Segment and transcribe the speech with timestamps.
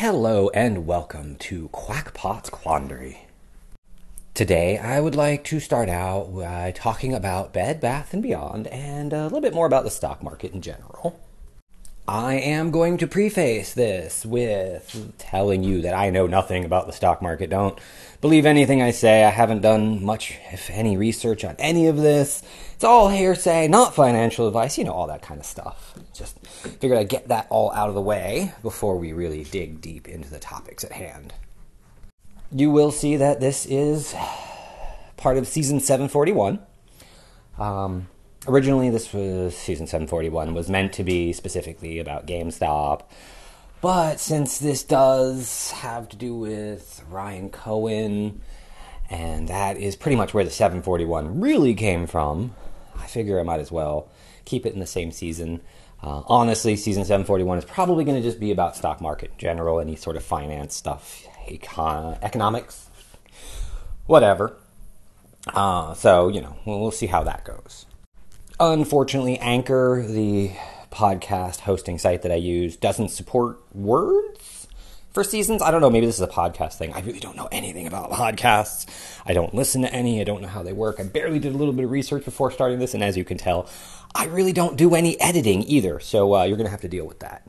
[0.00, 3.26] Hello and welcome to Quackpot's Quandary.
[4.32, 9.12] Today I would like to start out by talking about Bed Bath and Beyond and
[9.12, 11.20] a little bit more about the stock market in general.
[12.10, 16.92] I am going to preface this with telling you that I know nothing about the
[16.92, 17.50] stock market.
[17.50, 17.78] Don't
[18.20, 19.22] believe anything I say.
[19.22, 22.42] I haven't done much, if any, research on any of this.
[22.74, 25.94] It's all hearsay, not financial advice, you know, all that kind of stuff.
[26.12, 26.36] Just
[26.80, 30.28] figured I'd get that all out of the way before we really dig deep into
[30.28, 31.32] the topics at hand.
[32.50, 34.16] You will see that this is
[35.16, 36.58] part of season 741.
[37.56, 38.08] Um,
[38.46, 43.02] originally this was season 741 was meant to be specifically about GameStop.
[43.80, 48.42] But since this does have to do with Ryan Cohen,
[49.08, 52.54] and that is pretty much where the 741 really came from,
[52.96, 54.08] I figure I might as well
[54.44, 55.60] keep it in the same season.
[56.02, 59.80] Uh, honestly, season 741 is probably going to just be about stock market in general,
[59.80, 62.88] any sort of finance stuff, econ- economics,
[64.06, 64.56] whatever.
[65.46, 67.86] Uh, so, you know, we'll, we'll see how that goes.
[68.62, 70.50] Unfortunately, Anchor, the
[70.92, 74.68] podcast hosting site that I use, doesn't support words
[75.14, 75.62] for seasons.
[75.62, 76.92] I don't know, maybe this is a podcast thing.
[76.92, 78.86] I really don't know anything about podcasts.
[79.24, 81.00] I don't listen to any, I don't know how they work.
[81.00, 83.38] I barely did a little bit of research before starting this, and as you can
[83.38, 83.66] tell,
[84.14, 87.06] I really don't do any editing either, so uh, you're going to have to deal
[87.06, 87.48] with that.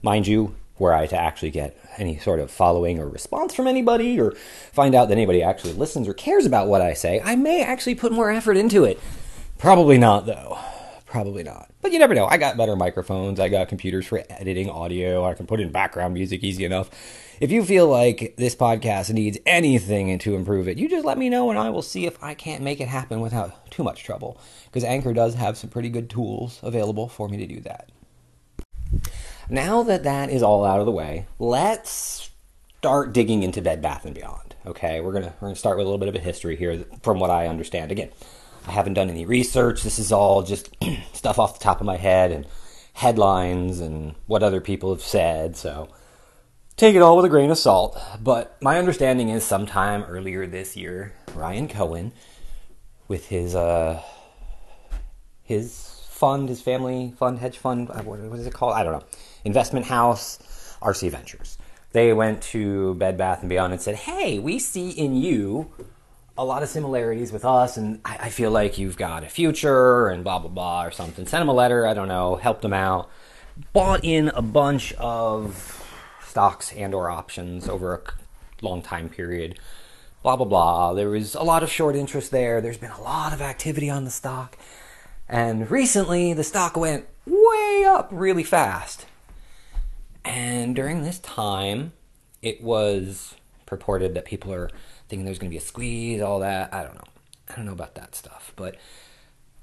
[0.00, 4.18] Mind you, were I to actually get any sort of following or response from anybody,
[4.18, 4.30] or
[4.72, 7.96] find out that anybody actually listens or cares about what I say, I may actually
[7.96, 8.98] put more effort into it.
[9.58, 10.58] Probably not, though.
[11.06, 11.70] Probably not.
[11.80, 12.26] But you never know.
[12.26, 13.40] I got better microphones.
[13.40, 15.24] I got computers for editing audio.
[15.24, 16.90] I can put in background music easy enough.
[17.40, 21.28] If you feel like this podcast needs anything to improve it, you just let me
[21.28, 24.40] know and I will see if I can't make it happen without too much trouble.
[24.66, 27.90] Because Anchor does have some pretty good tools available for me to do that.
[29.48, 32.30] Now that that is all out of the way, let's
[32.78, 34.56] start digging into Bed Bath and Beyond.
[34.66, 37.18] Okay, we're gonna we're gonna start with a little bit of a history here, from
[37.18, 37.90] what I understand.
[37.90, 38.10] Again,
[38.66, 39.82] I haven't done any research.
[39.82, 40.74] This is all just
[41.12, 42.46] stuff off the top of my head and
[42.94, 45.56] headlines and what other people have said.
[45.56, 45.88] So
[46.76, 48.00] take it all with a grain of salt.
[48.20, 52.12] But my understanding is sometime earlier this year, Ryan Cohen,
[53.06, 54.02] with his uh,
[55.42, 58.74] his fund, his family fund, hedge fund, uh, what, what is it called?
[58.74, 59.04] I don't know.
[59.44, 60.38] Investment house,
[60.82, 61.56] RC Ventures.
[61.92, 65.72] They went to Bed Bath and Beyond and said, "Hey, we see in you."
[66.38, 70.06] A lot of similarities with us, and I, I, feel like you've got a future
[70.06, 71.26] and blah blah blah or something.
[71.26, 71.84] Send them a letter.
[71.84, 72.36] I don't know.
[72.36, 73.10] Help them out.
[73.72, 75.84] Bought in a bunch of
[76.24, 79.58] stocks and or options over a long time period.
[80.22, 80.94] Blah blah blah.
[80.94, 82.60] There was a lot of short interest there.
[82.60, 84.56] There's been a lot of activity on the stock,
[85.28, 89.06] and recently the stock went way up really fast.
[90.24, 91.92] And during this time,
[92.42, 93.34] it was
[93.68, 94.70] purported that people are
[95.08, 96.72] thinking there's going to be a squeeze, all that.
[96.72, 97.04] I don't know.
[97.48, 98.52] I don't know about that stuff.
[98.56, 98.76] But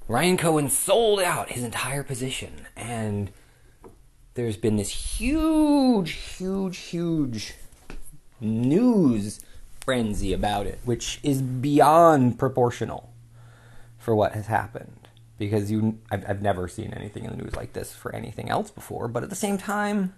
[0.08, 2.68] Ryan Cohen sold out his entire position.
[2.76, 3.32] And
[4.34, 7.54] there's been this huge, huge, huge
[8.40, 9.40] news
[9.80, 13.12] frenzy about it, which is beyond proportional
[13.98, 15.08] for what has happened.
[15.38, 18.70] Because you, I've, I've never seen anything in the news like this for anything else
[18.70, 19.08] before.
[19.08, 20.14] But at the same time,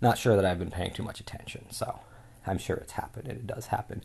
[0.00, 1.66] not sure that I've been paying too much attention.
[1.70, 2.00] So
[2.46, 4.02] I'm sure it's happened and it does happen.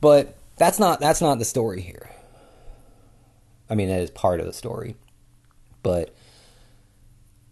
[0.00, 2.10] But that's not that's not the story here.
[3.70, 4.96] I mean, that is part of the story.
[5.82, 6.14] But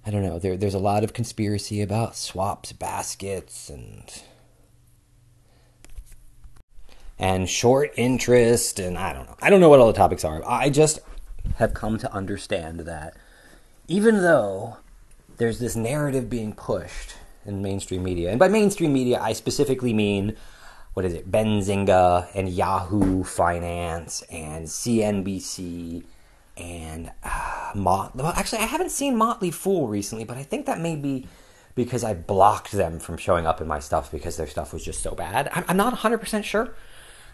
[0.04, 0.38] I don't know.
[0.38, 4.22] There, there's a lot of conspiracy about swaps, baskets, and
[7.18, 9.36] and short interest, and I don't know.
[9.42, 10.42] I don't know what all the topics are.
[10.46, 11.00] I just
[11.56, 13.16] have come to understand that
[13.88, 14.78] even though
[15.36, 17.14] there's this narrative being pushed
[17.44, 18.30] in mainstream media.
[18.30, 20.36] And by mainstream media, I specifically mean
[20.94, 26.02] what is it, Benzinga and Yahoo Finance and CNBC
[26.56, 28.12] and uh, Mot.
[28.20, 31.26] Actually, I haven't seen Motley Fool recently, but I think that may be
[31.74, 35.02] because I blocked them from showing up in my stuff because their stuff was just
[35.02, 35.48] so bad.
[35.52, 36.74] I'm, I'm not 100% sure.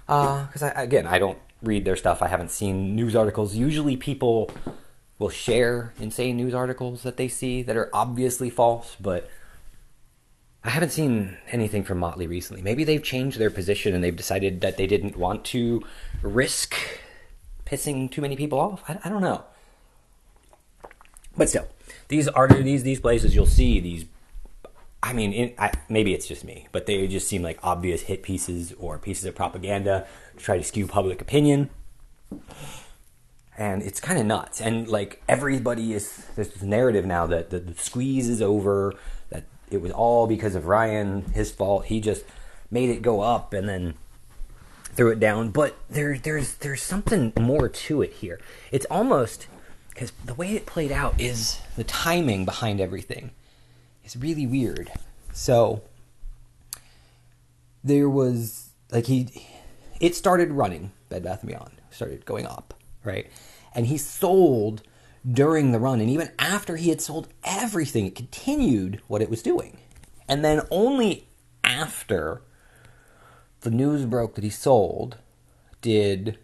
[0.06, 2.22] Because, uh, again, I don't read their stuff.
[2.22, 3.56] I haven't seen news articles.
[3.56, 4.50] Usually people
[5.18, 9.28] will share insane news articles that they see that are obviously false, but
[10.66, 12.60] I haven't seen anything from Motley recently.
[12.60, 15.80] Maybe they've changed their position and they've decided that they didn't want to
[16.22, 16.74] risk
[17.64, 18.82] pissing too many people off.
[18.88, 19.44] I, I don't know.
[21.36, 21.68] But still,
[22.08, 24.06] these are these these places you'll see these.
[25.04, 28.24] I mean, in, I, maybe it's just me, but they just seem like obvious hit
[28.24, 30.04] pieces or pieces of propaganda
[30.36, 31.70] to try to skew public opinion.
[33.56, 34.60] And it's kind of nuts.
[34.60, 38.94] And like everybody is, there's this narrative now that the, the squeeze is over,
[39.70, 41.86] it was all because of Ryan, his fault.
[41.86, 42.24] He just
[42.70, 43.94] made it go up and then
[44.94, 45.50] threw it down.
[45.50, 48.40] But there, there's there's something more to it here.
[48.72, 49.46] It's almost
[49.90, 53.30] because the way it played out is the timing behind everything
[54.04, 54.90] is really weird.
[55.32, 55.82] So
[57.82, 59.28] there was like he,
[60.00, 60.92] it started running.
[61.08, 62.74] Bed Bath and Beyond started going up,
[63.04, 63.28] right?
[63.74, 64.82] And he sold
[65.30, 69.42] during the run, and even after he had sold everything, it continued what it was
[69.42, 69.78] doing.
[70.28, 71.28] And then only
[71.64, 72.42] after
[73.60, 75.18] the news broke that he sold
[75.82, 76.38] did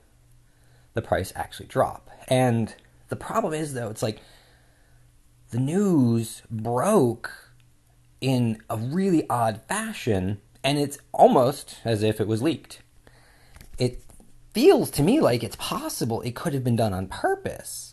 [0.94, 2.10] the price actually drop.
[2.28, 2.74] And
[3.08, 4.20] the problem is, though, it's like
[5.50, 7.30] the news broke
[8.20, 12.82] in a really odd fashion, and it's almost as if it was leaked.
[13.78, 14.02] It
[14.54, 17.91] feels to me like it's possible it could have been done on purpose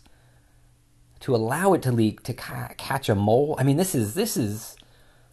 [1.20, 3.54] to allow it to leak to ca- catch a mole.
[3.58, 4.76] I mean, this is this is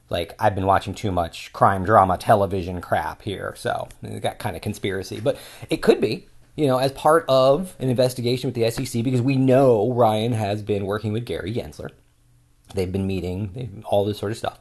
[0.09, 4.55] like I've been watching too much crime drama television crap here, so it got kind
[4.55, 5.37] of conspiracy, but
[5.69, 9.35] it could be, you know, as part of an investigation with the SEC because we
[9.35, 11.89] know Ryan has been working with Gary Gensler.
[12.73, 14.59] They've been meeting, all this sort of stuff.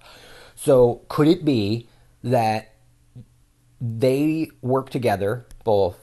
[0.55, 1.89] So could it be
[2.23, 2.73] that
[3.81, 5.99] they work together, both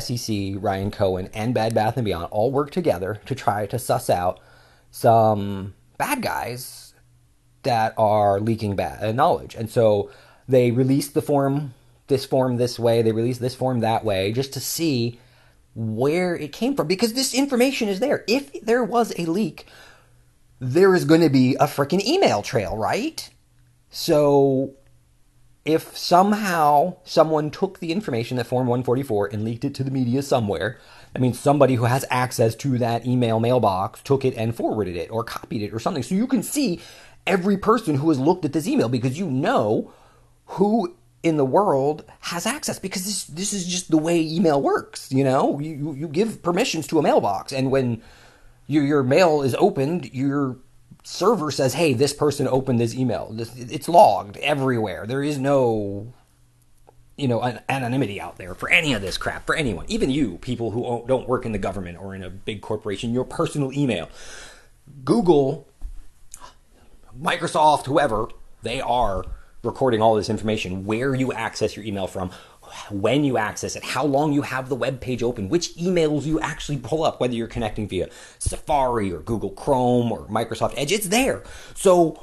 [0.00, 4.10] SEC, Ryan Cohen, and Bad Bath and Beyond, all work together to try to suss
[4.10, 4.40] out
[4.94, 6.94] some bad guys
[7.64, 9.56] that are leaking bad knowledge.
[9.56, 10.08] And so
[10.46, 11.74] they released the form,
[12.06, 15.18] this form this way, they released this form that way, just to see
[15.74, 16.86] where it came from.
[16.86, 18.22] Because this information is there.
[18.28, 19.66] If there was a leak,
[20.60, 23.28] there is going to be a freaking email trail, right?
[23.90, 24.74] So
[25.64, 30.22] if somehow someone took the information that Form 144 and leaked it to the media
[30.22, 30.78] somewhere,
[31.16, 35.10] I mean, somebody who has access to that email mailbox took it and forwarded it
[35.10, 36.02] or copied it or something.
[36.02, 36.80] So you can see
[37.26, 39.92] every person who has looked at this email because you know
[40.46, 45.10] who in the world has access because this this is just the way email works.
[45.10, 48.02] You know, you you give permissions to a mailbox, and when
[48.66, 50.58] your your mail is opened, your
[51.04, 55.06] server says, "Hey, this person opened this email." It's logged everywhere.
[55.06, 56.12] There is no
[57.16, 60.36] you know, an anonymity out there for any of this crap, for anyone, even you,
[60.38, 64.08] people who don't work in the government or in a big corporation, your personal email.
[65.04, 65.68] Google,
[67.20, 68.28] Microsoft, whoever,
[68.62, 69.24] they are
[69.62, 72.30] recording all this information, where you access your email from,
[72.90, 76.40] when you access it, how long you have the web page open, which emails you
[76.40, 78.08] actually pull up, whether you're connecting via
[78.38, 81.42] Safari or Google Chrome or Microsoft Edge, it's there.
[81.74, 82.22] So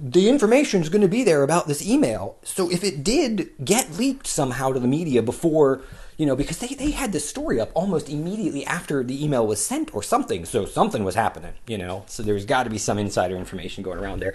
[0.00, 2.38] the information is going to be there about this email.
[2.42, 5.82] So if it did get leaked somehow to the media before,
[6.16, 9.64] you know, because they, they had this story up almost immediately after the email was
[9.64, 10.44] sent or something.
[10.44, 12.04] So something was happening, you know.
[12.06, 14.34] So there's got to be some insider information going around there.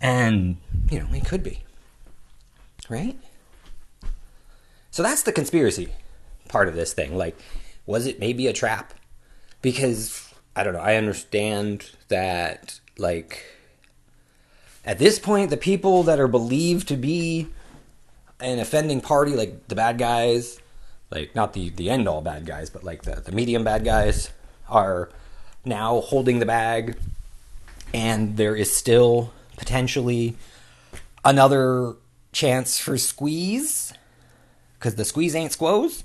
[0.00, 0.56] And,
[0.90, 1.62] you know, it could be.
[2.88, 3.16] Right?
[4.90, 5.88] So that's the conspiracy
[6.48, 7.16] part of this thing.
[7.16, 7.38] Like,
[7.86, 8.94] was it maybe a trap?
[9.62, 13.44] Because, I don't know, I understand that, like,
[14.84, 17.48] at this point, the people that are believed to be
[18.40, 20.58] an offending party, like the bad guys,
[21.10, 24.30] like not the, the end all bad guys, but like the, the medium bad guys,
[24.68, 25.10] are
[25.64, 26.96] now holding the bag.
[27.92, 30.36] And there is still potentially
[31.24, 31.94] another
[32.32, 33.92] chance for squeeze,
[34.80, 36.02] because the squeeze ain't squoze.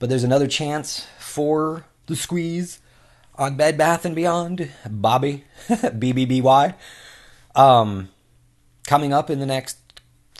[0.00, 2.80] But there's another chance for the squeeze
[3.36, 4.70] on Bed Bath and Beyond.
[4.90, 5.44] Bobby,
[5.98, 6.74] B B B Y
[7.56, 8.10] um,
[8.86, 9.78] coming up in the next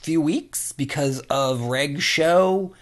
[0.00, 2.74] few weeks because of Reg SHO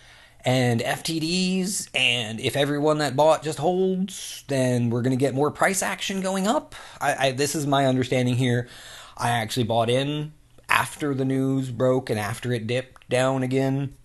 [0.45, 1.89] and FTDs.
[1.95, 6.21] And if everyone that bought just holds, then we're going to get more price action
[6.21, 6.75] going up.
[7.01, 8.69] I, I, this is my understanding here.
[9.17, 10.33] I actually bought in
[10.69, 13.97] after the news broke and after it dipped down again.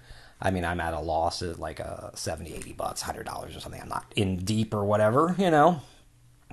[0.41, 3.81] I mean, I'm at a loss of like a 70, 80 bucks, $100 or something.
[3.81, 5.81] I'm not in deep or whatever, you know.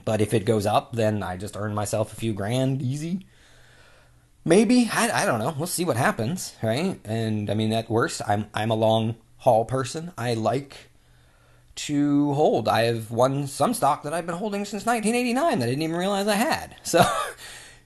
[0.05, 3.27] But if it goes up, then I just earn myself a few grand easy.
[4.45, 5.55] Maybe I, I don't know.
[5.57, 7.01] We'll see what happens, right?
[7.05, 10.13] And I mean, at worst, I'm I'm a long haul person.
[10.17, 10.91] I like
[11.77, 12.69] to hold.
[12.69, 15.97] I have won some stock that I've been holding since 1989 that I didn't even
[15.97, 16.77] realize I had.
[16.85, 17.05] So,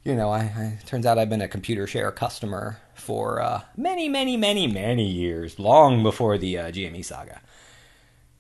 [0.04, 4.36] you know, I, I turns out I've been a Computershare customer for uh, many, many,
[4.36, 7.40] many, many years, long before the uh, GME saga.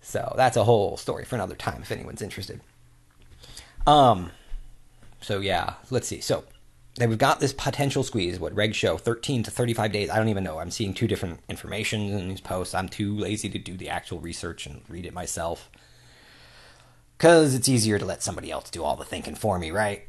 [0.00, 2.60] So that's a whole story for another time if anyone's interested.
[3.86, 4.30] Um,
[5.20, 6.20] so yeah, let's see.
[6.20, 6.44] So
[6.98, 8.40] we've got this potential squeeze.
[8.40, 10.10] What Reg SHO 13 to 35 days.
[10.10, 10.58] I don't even know.
[10.58, 12.74] I'm seeing two different information in these posts.
[12.74, 15.70] I'm too lazy to do the actual research and read it myself
[17.18, 20.06] because it's easier to let somebody else do all the thinking for me, right?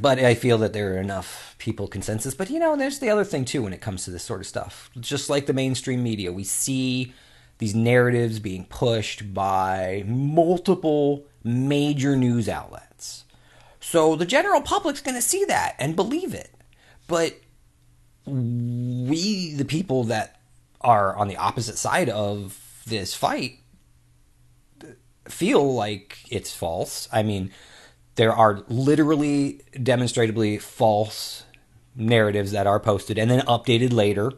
[0.00, 2.34] But I feel that there are enough people consensus.
[2.34, 4.46] But you know, there's the other thing too when it comes to this sort of
[4.46, 4.90] stuff.
[4.98, 7.14] Just like the mainstream media, we see
[7.58, 13.24] these narratives being pushed by multiple major news outlets.
[13.80, 16.50] So the general public's going to see that and believe it.
[17.06, 17.36] But
[18.26, 20.40] we, the people that
[20.80, 23.60] are on the opposite side of this fight,
[25.28, 27.08] feel like it's false.
[27.12, 27.50] I mean,
[28.16, 31.44] there are literally demonstrably false
[31.94, 34.32] narratives that are posted and then updated later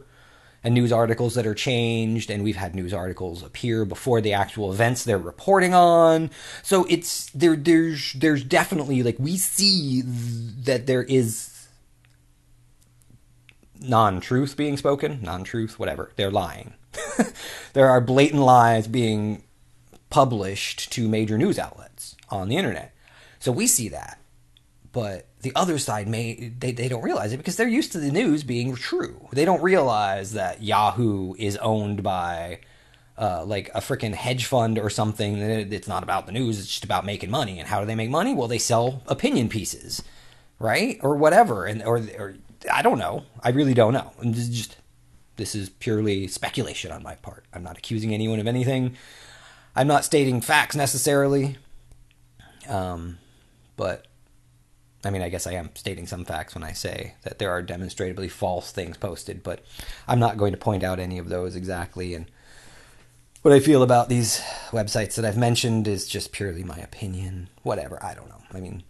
[0.63, 4.71] and news articles that are changed and we've had news articles appear before the actual
[4.71, 6.29] events they're reporting on.
[6.63, 11.67] So it's there there's there's definitely like we see that there is
[13.81, 16.11] non-truth being spoken non-truth whatever.
[16.15, 16.73] They're lying.
[17.73, 19.43] There are blatant lies being
[20.09, 22.93] published to major news outlets on the internet
[23.39, 24.19] so we see that.
[24.91, 28.11] But the other side may they, they don't realize it because they're used to the
[28.11, 29.27] news being true.
[29.31, 32.59] They don't realize that yahoo is owned by
[33.17, 35.37] uh, like a freaking hedge fund or something.
[35.37, 37.59] It's not about the news it's just about making money.
[37.59, 38.33] And how do they make money?
[38.33, 40.01] Well they sell opinion pieces
[40.59, 40.99] right?
[41.01, 41.65] Or whatever.
[41.65, 42.35] And or, or
[42.71, 43.23] i don't know.
[43.41, 44.11] I really don't know.
[44.19, 44.77] And this is just
[45.37, 47.45] this is purely speculation on my part.
[47.53, 48.97] I'm not accusing anyone of anything.
[49.75, 51.57] I'm not stating facts necessarily.
[52.67, 53.17] Um,
[53.79, 54.07] but
[55.05, 57.61] I mean, I guess I am stating some facts when I say that there are
[57.61, 59.63] demonstrably false things posted, but
[60.05, 62.13] I'm not going to point out any of those exactly.
[62.13, 62.29] And
[63.41, 67.47] what I feel about these websites that I've mentioned is just purely my opinion.
[67.63, 68.41] Whatever, I don't know.
[68.51, 68.83] I mean,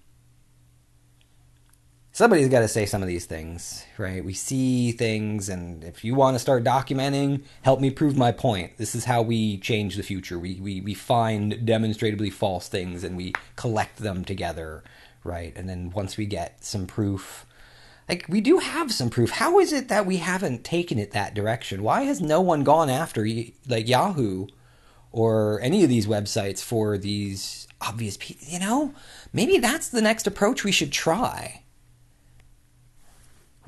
[2.20, 4.24] somebody's got to say some of these things, right?
[4.24, 8.78] We see things, and if you want to start documenting, help me prove my point.
[8.78, 10.38] This is how we change the future.
[10.38, 14.84] We, we, we find demonstrably false things and we collect them together
[15.24, 15.54] right?
[15.56, 17.46] And then once we get some proof,
[18.08, 19.32] like we do have some proof.
[19.32, 21.84] How is it that we haven't taken it that direction?
[21.84, 23.28] Why has no one gone after
[23.68, 24.48] like Yahoo
[25.12, 28.48] or any of these websites for these obvious people?
[28.48, 28.94] You know,
[29.32, 31.64] maybe that's the next approach we should try.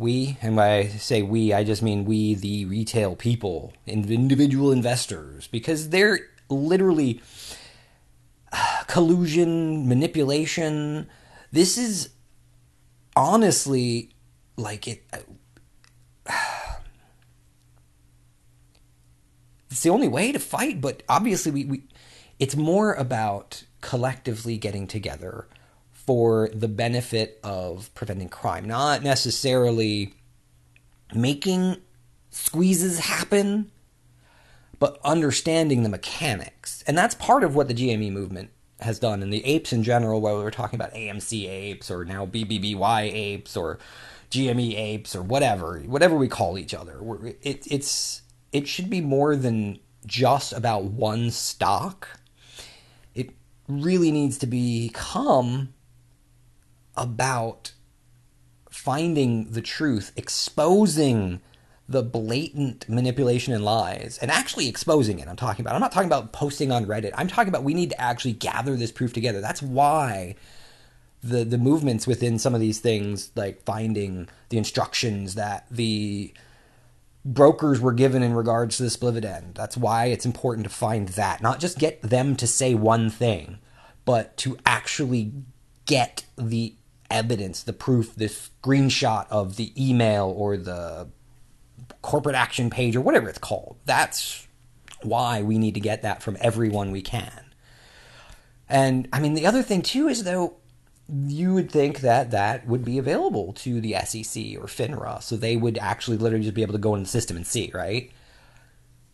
[0.01, 5.47] We, and when I say we, I just mean we, the retail people, individual investors,
[5.47, 7.21] because they're literally
[8.51, 11.07] uh, collusion, manipulation,
[11.51, 12.09] this is
[13.15, 14.09] honestly
[14.57, 15.03] like it.
[19.69, 21.83] It's the only way to fight, but obviously we, we
[22.39, 25.47] it's more about collectively getting together
[26.05, 30.13] for the benefit of preventing crime, not necessarily
[31.13, 31.77] making
[32.29, 33.71] squeezes happen,
[34.79, 36.83] but understanding the mechanics.
[36.87, 40.21] And that's part of what the GME movement has done, and the apes in general,
[40.21, 43.77] whether we're talking about AMC apes or now BBBY apes or
[44.31, 46.99] GME apes or whatever, whatever we call each other,
[47.43, 52.07] it, it's it should be more than just about one stock.
[53.13, 53.31] It
[53.67, 55.73] really needs to become
[56.95, 57.73] about
[58.69, 61.41] finding the truth, exposing
[61.87, 65.27] the blatant manipulation and lies and actually exposing it.
[65.27, 65.75] I'm talking about.
[65.75, 67.11] I'm not talking about posting on Reddit.
[67.15, 69.41] I'm talking about we need to actually gather this proof together.
[69.41, 70.35] That's why
[71.23, 76.33] the the movements within some of these things like finding the instructions that the
[77.23, 79.55] brokers were given in regards to the dividend.
[79.55, 83.59] That's why it's important to find that, not just get them to say one thing,
[84.05, 85.31] but to actually
[85.85, 86.75] get the
[87.11, 91.09] evidence, the proof, the screenshot of the email or the
[92.01, 93.77] corporate action page or whatever it's called.
[93.85, 94.47] That's
[95.03, 97.53] why we need to get that from everyone we can.
[98.69, 100.55] And I mean, the other thing too is though,
[101.27, 105.57] you would think that that would be available to the SEC or FINRA, so they
[105.57, 108.11] would actually literally just be able to go in the system and see, right?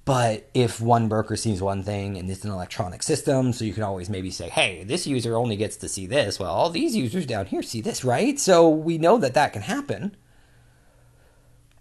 [0.08, 3.84] But if one broker sees one thing and it's an electronic system, so you can
[3.84, 6.40] always maybe say, hey, this user only gets to see this.
[6.40, 8.40] Well, all these users down here see this, right?
[8.40, 10.16] So we know that that can happen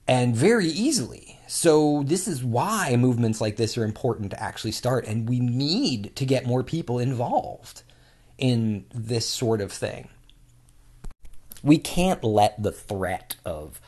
[0.08, 1.38] and very easily.
[1.46, 6.16] So, this is why movements like this are important to actually start, and we need
[6.16, 7.84] to get more people involved
[8.38, 10.08] in this sort of thing.
[11.62, 13.80] We can't let the threat of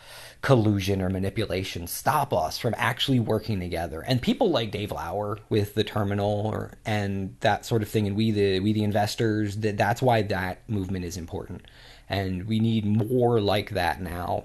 [0.42, 4.02] collusion or manipulation stop us from actually working together.
[4.02, 8.16] And people like Dave Lauer with the terminal or and that sort of thing and
[8.16, 11.62] we the we the investors that that's why that movement is important.
[12.08, 14.44] And we need more like that now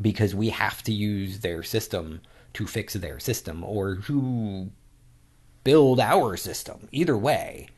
[0.00, 2.20] because we have to use their system
[2.54, 4.70] to fix their system or to
[5.64, 6.88] build our system.
[6.92, 7.68] Either way,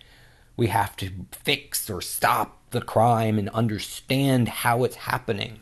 [0.57, 5.61] We have to fix or stop the crime and understand how it's happening.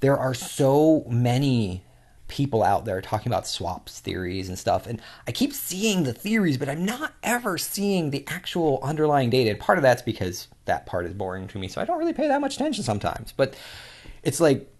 [0.00, 1.82] There are so many
[2.28, 4.86] people out there talking about swaps theories and stuff.
[4.86, 9.50] And I keep seeing the theories, but I'm not ever seeing the actual underlying data.
[9.50, 11.68] And part of that's because that part is boring to me.
[11.68, 13.32] So I don't really pay that much attention sometimes.
[13.32, 13.54] But
[14.22, 14.72] it's like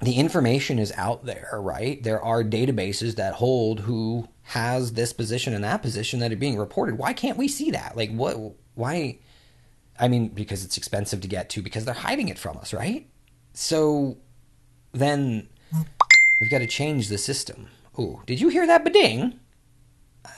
[0.00, 2.02] the information is out there, right?
[2.02, 6.58] There are databases that hold who has this position and that position that are being
[6.58, 6.98] reported.
[6.98, 7.96] Why can't we see that?
[7.96, 8.36] Like, what,
[8.74, 9.18] why?
[9.98, 13.08] I mean, because it's expensive to get to, because they're hiding it from us, right?
[13.54, 14.18] So
[14.92, 15.48] then
[16.40, 17.68] We've got to change the system.
[17.96, 19.38] Oh, did you hear that bading?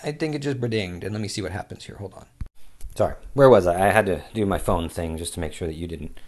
[0.05, 1.05] I think it just badinged.
[1.05, 1.97] And let me see what happens here.
[1.97, 2.27] Hold on.
[2.95, 3.89] Sorry, where was I?
[3.89, 6.19] I had to do my phone thing just to make sure that you didn't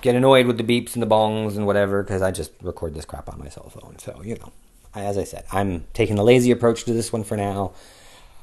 [0.00, 3.04] get annoyed with the beeps and the bongs and whatever, because I just record this
[3.04, 3.98] crap on my cell phone.
[3.98, 4.52] So, you know,
[4.94, 7.72] as I said, I'm taking the lazy approach to this one for now.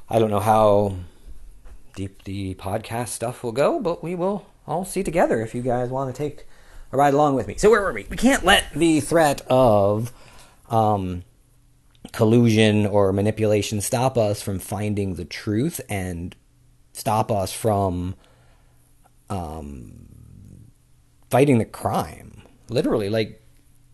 [0.08, 0.96] I don't know how
[1.94, 5.90] deep the podcast stuff will go, but we will all see together if you guys
[5.90, 6.46] want to take
[6.96, 7.56] ride along with me.
[7.56, 8.06] So, where were we?
[8.08, 10.12] We can't let the threat of
[10.68, 11.24] um,
[12.12, 16.36] collusion or manipulation stop us from finding the truth and
[16.92, 18.14] stop us from
[19.30, 20.06] um,
[21.30, 22.42] fighting the crime.
[22.68, 23.42] Literally, like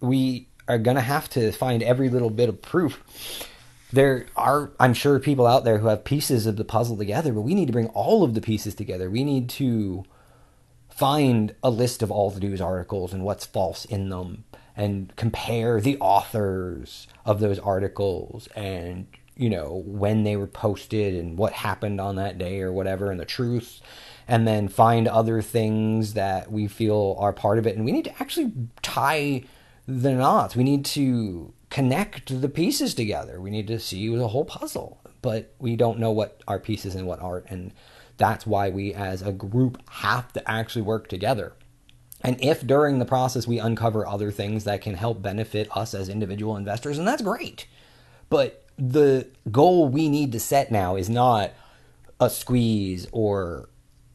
[0.01, 3.03] we are gonna have to find every little bit of proof.
[3.91, 7.41] There are, I'm sure, people out there who have pieces of the puzzle together, but
[7.41, 9.09] we need to bring all of the pieces together.
[9.09, 10.05] We need to
[10.99, 14.43] find a list of all the news articles and what's false in them
[14.77, 21.39] and compare the authors of those articles and you know when they were posted and
[21.39, 23.81] what happened on that day or whatever and the truth.
[24.27, 27.77] And then find other things that we feel are part of it.
[27.77, 28.53] And we need to actually
[28.83, 29.45] tie
[29.87, 30.55] the knots.
[30.55, 33.41] We need to connect the pieces together.
[33.41, 35.01] We need to see the whole puzzle.
[35.23, 37.47] But we don't know what are pieces and what aren't.
[37.47, 37.73] And
[38.19, 41.55] that's why we as a group have to actually work together
[42.21, 46.09] and if during the process we uncover other things that can help benefit us as
[46.09, 47.67] individual investors, and that's great.
[48.29, 51.53] But the goal we need to set now is not
[52.21, 53.69] a squeeze or,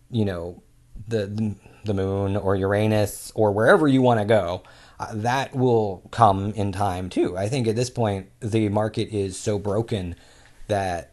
[0.10, 0.62] you know,
[1.08, 4.64] the the moon or Uranus or wherever you want to go.
[5.00, 7.38] Uh, that will come in time too.
[7.38, 10.16] I think at this point the market is so broken
[10.68, 11.13] that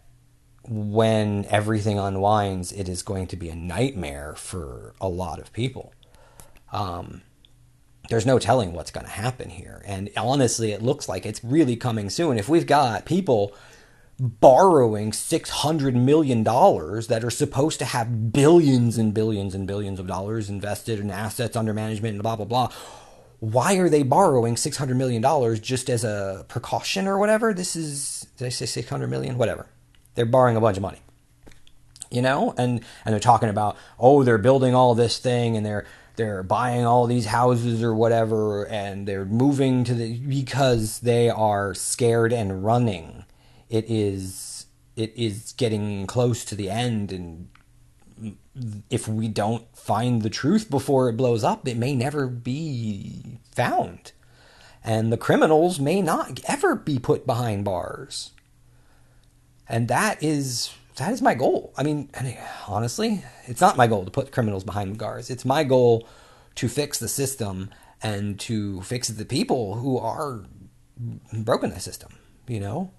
[0.63, 5.93] when everything unwinds, it is going to be a nightmare for a lot of people
[6.73, 7.23] um,
[8.09, 9.83] there's no telling what's going to happen here.
[9.87, 12.39] And honestly, it looks like it's really coming soon.
[12.39, 13.55] If we've got people
[14.19, 20.51] borrowing $600 million that are supposed to have billions and billions and billions of dollars
[20.51, 22.71] invested in assets under management and blah, blah, blah.
[23.39, 25.23] Why are they borrowing $600 million
[25.63, 27.55] just as a precaution or whatever?
[27.55, 29.39] This is, did I say 600 million?
[29.39, 29.67] Whatever.
[30.15, 31.01] They're borrowing a bunch of money
[32.11, 32.55] you know?
[32.59, 36.85] And and they're talking about oh they're building all this thing and they're they're buying
[36.85, 42.65] all these houses or whatever and they're moving to the because they are scared and
[42.65, 43.25] running.
[43.69, 47.49] It is it is getting close to the end and
[48.91, 54.13] if we don't find the truth before it blows up it may never be found.
[54.83, 58.31] And the criminals may not ever be put behind bars
[59.71, 61.73] and that is that is my goal.
[61.79, 62.11] I mean,
[62.69, 65.31] honestly, it's not my goal to put criminals behind bars.
[65.31, 66.07] It's my goal
[66.57, 67.71] to fix the system
[68.03, 70.45] and to fix the people who are
[71.33, 72.91] broken the system, you know?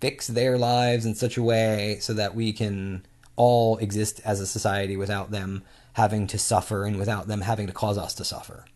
[0.00, 4.46] Fix their lives in such a way so that we can all exist as a
[4.46, 5.62] society without them
[5.94, 8.66] having to suffer and without them having to cause us to suffer.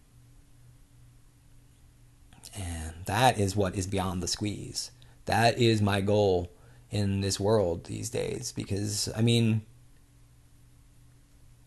[2.56, 4.90] And that is what is beyond the squeeze.
[5.26, 6.52] That is my goal
[6.90, 9.62] in this world these days because I mean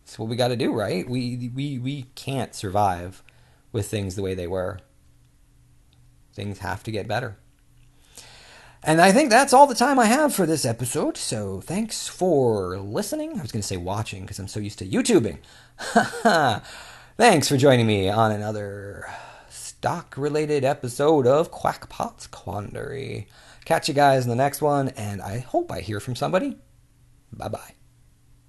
[0.04, 1.08] it's what we got to do, right?
[1.10, 3.24] We we we can't survive
[3.72, 4.80] with things the way they were.
[6.34, 7.38] Things have to get better.
[8.84, 11.18] And I think that's all the time I have for this episode.
[11.18, 13.38] So thanks for listening.
[13.38, 15.40] I was going to say watching because I'm so used to YouTubing.
[17.18, 19.08] thanks for joining me on another
[19.50, 23.28] stock related episode of Quackpot's Quandary.
[23.68, 26.56] Catch you guys in the next one, and I hope I hear from somebody.
[27.34, 27.77] Bye bye.